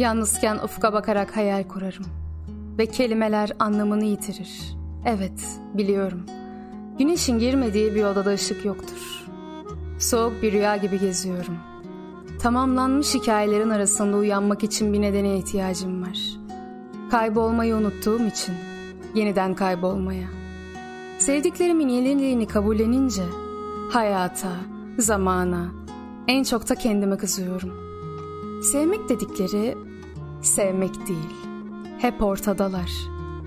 [0.00, 2.04] Yalnızken ufka bakarak hayal kurarım.
[2.78, 4.76] Ve kelimeler anlamını yitirir.
[5.06, 6.22] Evet, biliyorum.
[6.98, 9.24] Güneşin girmediği bir odada ışık yoktur.
[9.98, 11.56] Soğuk bir rüya gibi geziyorum.
[12.42, 16.18] Tamamlanmış hikayelerin arasında uyanmak için bir nedene ihtiyacım var.
[17.10, 18.54] Kaybolmayı unuttuğum için
[19.14, 20.28] yeniden kaybolmaya.
[21.18, 23.22] Sevdiklerimin yeniliğini kabullenince
[23.92, 24.52] hayata,
[24.98, 25.68] zamana,
[26.28, 27.72] en çok da kendime kızıyorum.
[28.72, 29.89] Sevmek dedikleri
[30.42, 31.36] sevmek değil.
[31.98, 32.90] Hep ortadalar.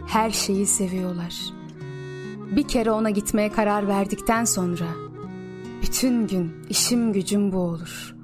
[0.07, 1.35] Her şeyi seviyorlar.
[2.55, 4.85] Bir kere ona gitmeye karar verdikten sonra
[5.81, 8.15] bütün gün işim gücüm bu olur.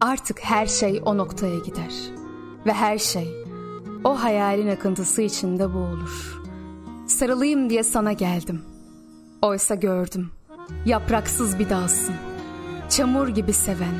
[0.00, 1.92] Artık her şey o noktaya gider.
[2.66, 3.44] Ve her şey
[4.04, 6.42] o hayalin akıntısı içinde boğulur.
[7.06, 8.62] Sarılayım diye sana geldim.
[9.42, 10.30] Oysa gördüm.
[10.86, 12.14] Yapraksız bir dalsın.
[12.88, 13.94] Çamur gibi seven,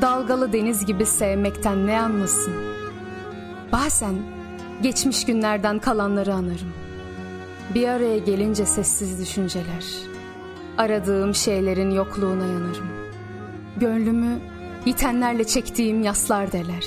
[0.00, 2.69] dalgalı deniz gibi sevmekten ne anlasın?
[3.72, 4.14] Bazen
[4.82, 6.72] geçmiş günlerden kalanları anarım.
[7.74, 9.84] Bir araya gelince sessiz düşünceler.
[10.78, 12.86] Aradığım şeylerin yokluğuna yanarım.
[13.76, 14.40] Gönlümü
[14.86, 16.86] yitenlerle çektiğim yaslar deler.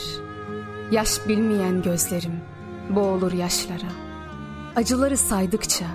[0.92, 2.42] Yaş bilmeyen gözlerim
[2.90, 3.92] boğulur yaşlara.
[4.76, 5.86] Acıları saydıkça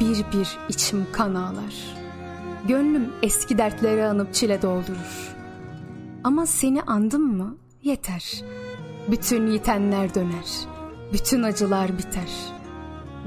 [0.00, 1.96] bir bir içim kan ağlar.
[2.68, 5.34] Gönlüm eski dertleri anıp çile doldurur.
[6.24, 8.42] Ama seni andım mı yeter.
[9.10, 10.66] Bütün yitenler döner.
[11.12, 12.30] Bütün acılar biter.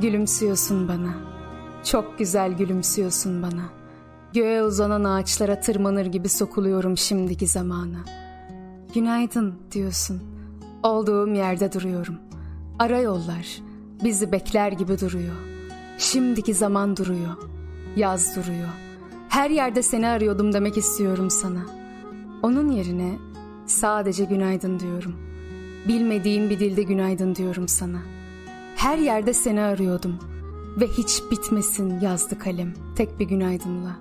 [0.01, 1.13] Gülümsüyorsun bana.
[1.83, 3.69] Çok güzel gülümsüyorsun bana.
[4.33, 7.97] Göğe uzanan ağaçlara tırmanır gibi sokuluyorum şimdiki zamana.
[8.93, 10.21] Günaydın diyorsun.
[10.83, 12.15] Olduğum yerde duruyorum.
[12.79, 13.61] Ara yollar
[14.03, 15.35] bizi bekler gibi duruyor.
[15.97, 17.37] Şimdiki zaman duruyor.
[17.95, 18.69] Yaz duruyor.
[19.29, 21.65] Her yerde seni arıyordum demek istiyorum sana.
[22.43, 23.17] Onun yerine
[23.65, 25.32] sadece günaydın diyorum.
[25.87, 27.99] Bilmediğim bir dilde günaydın diyorum sana.
[28.75, 30.19] Her yerde seni arıyordum
[30.79, 33.97] ve hiç bitmesin yazdı kalem tek bir günaydınla.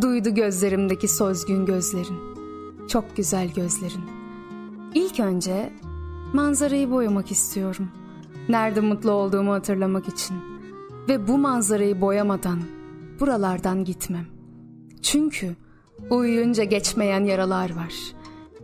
[0.00, 2.18] Duydu gözlerimdeki sözgün gözlerin.
[2.88, 4.04] Çok güzel gözlerin.
[4.94, 5.72] İlk önce
[6.32, 7.88] manzarayı boyamak istiyorum.
[8.48, 10.36] Nerede mutlu olduğumu hatırlamak için.
[11.08, 12.58] Ve bu manzarayı boyamadan
[13.20, 14.26] buralardan gitmem.
[15.02, 15.56] Çünkü
[16.10, 17.94] uyuyunca geçmeyen yaralar var.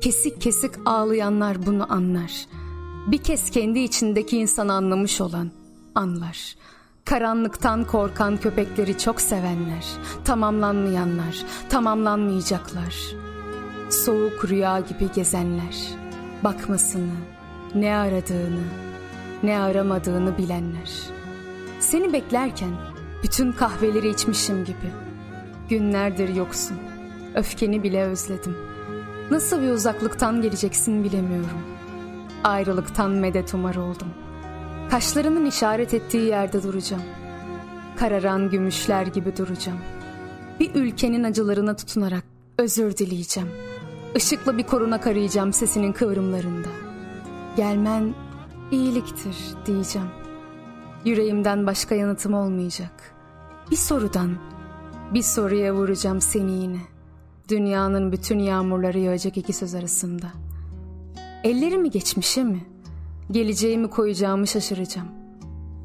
[0.04, 2.46] Kesik kesik ağlayanlar bunu anlar.
[3.06, 5.50] Bir kez kendi içindeki insan anlamış olan
[5.94, 6.56] anlar.
[7.04, 9.84] Karanlıktan korkan köpekleri çok sevenler,
[10.24, 12.96] tamamlanmayanlar, tamamlanmayacaklar.
[13.90, 15.76] Soğuk rüya gibi gezenler,
[16.44, 17.14] bakmasını,
[17.74, 18.64] ne aradığını,
[19.42, 20.90] ne aramadığını bilenler.
[21.80, 22.72] Seni beklerken
[23.22, 24.92] bütün kahveleri içmişim gibi.
[25.68, 26.76] Günlerdir yoksun.
[27.34, 28.73] Öfkeni bile özledim.
[29.34, 31.62] Nasıl bir uzaklıktan geleceksin bilemiyorum.
[32.44, 34.08] Ayrılıktan medet umar oldum.
[34.90, 37.02] Kaşlarının işaret ettiği yerde duracağım.
[37.96, 39.78] Kararan gümüşler gibi duracağım.
[40.60, 42.24] Bir ülkenin acılarına tutunarak
[42.58, 43.48] özür dileyeceğim.
[44.16, 46.68] Işıkla bir korunak arayacağım sesinin kıvrımlarında.
[47.56, 48.14] Gelmen
[48.70, 50.08] iyiliktir diyeceğim.
[51.04, 53.14] Yüreğimden başka yanıtım olmayacak.
[53.70, 54.36] Bir sorudan,
[55.14, 56.93] bir soruya vuracağım seni yine.
[57.48, 60.26] Dünyanın bütün yağmurları yağacak iki söz arasında.
[61.44, 62.64] Ellerimi geçmişe mi?
[63.30, 65.08] Geleceğimi koyacağımı şaşıracağım.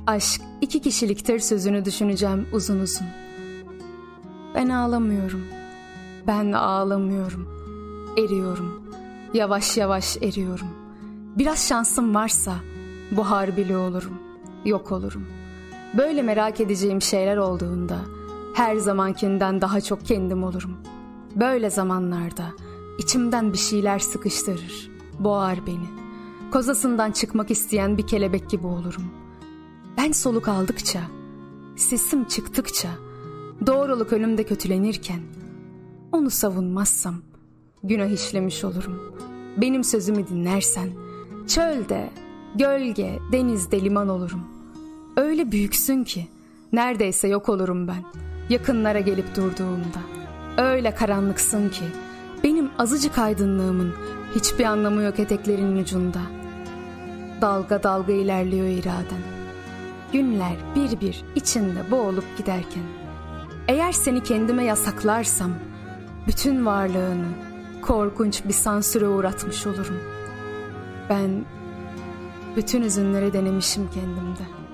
[0.08, 3.08] Aşk iki kişiliktir sözünü düşüneceğim uzun uzun.
[4.56, 5.42] Ben ağlamıyorum.
[6.28, 7.48] Ben ağlamıyorum.
[8.18, 8.84] Eriyorum.
[9.34, 10.68] Yavaş yavaş eriyorum.
[11.38, 12.54] Biraz şansım varsa
[13.12, 14.20] buhar bile olurum.
[14.66, 15.26] Yok olurum.
[15.98, 17.98] Böyle merak edeceğim şeyler olduğunda
[18.56, 20.78] her zamankinden daha çok kendim olurum.
[21.36, 22.46] Böyle zamanlarda
[22.98, 26.00] içimden bir şeyler sıkıştırır, boğar beni.
[26.52, 29.04] Kozasından çıkmak isteyen bir kelebek gibi olurum.
[29.98, 31.02] Ben soluk aldıkça,
[31.76, 32.90] sesim çıktıkça,
[33.68, 35.20] doğruluk önümde kötülenirken,
[36.12, 37.16] onu savunmazsam
[37.84, 39.14] günah işlemiş olurum.
[39.58, 40.90] Benim sözümü dinlersen,
[41.48, 42.10] çölde,
[42.56, 44.42] gölge, denizde liman olurum.
[45.18, 46.28] Öyle büyüksün ki,
[46.72, 50.19] neredeyse yok olurum ben.'' yakınlara gelip durduğumda.
[50.60, 51.84] Öyle karanlıksın ki
[52.44, 53.94] benim azıcık aydınlığımın
[54.36, 56.20] hiçbir anlamı yok eteklerinin ucunda.
[57.42, 59.22] Dalga dalga ilerliyor iraden.
[60.14, 62.84] Günler bir bir içinde boğulup giderken.
[63.68, 65.52] Eğer seni kendime yasaklarsam
[66.28, 67.28] bütün varlığını
[67.82, 70.00] korkunç bir sansüre uğratmış olurum.
[71.10, 71.46] Ben
[72.56, 74.69] bütün üzünleri denemişim kendimde.''